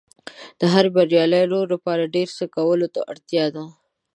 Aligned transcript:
د 0.59 0.61
هر 0.73 0.85
بریالي 0.95 1.41
رول 1.51 1.67
لپاره 1.73 2.11
ډېر 2.15 2.29
څه 2.37 2.45
کولو 2.55 2.87
ته 2.95 2.99
اړتیا 3.11 3.45
ده. 3.55 3.63